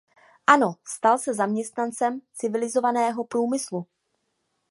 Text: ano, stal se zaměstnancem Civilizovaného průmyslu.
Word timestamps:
ano, 0.47 0.75
stal 0.83 1.17
se 1.19 1.33
zaměstnancem 1.33 2.21
Civilizovaného 2.33 3.23
průmyslu. 3.23 3.87